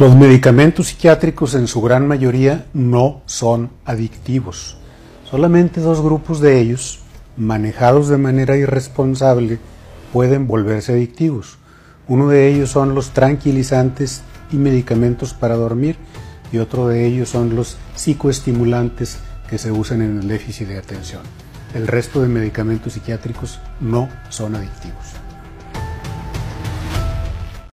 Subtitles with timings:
[0.00, 4.78] Los medicamentos psiquiátricos en su gran mayoría no son adictivos.
[5.30, 7.00] Solamente dos grupos de ellos,
[7.36, 9.58] manejados de manera irresponsable,
[10.10, 11.58] pueden volverse adictivos.
[12.08, 15.96] Uno de ellos son los tranquilizantes y medicamentos para dormir
[16.50, 19.18] y otro de ellos son los psicoestimulantes
[19.50, 21.20] que se usan en el déficit de atención.
[21.74, 25.29] El resto de medicamentos psiquiátricos no son adictivos.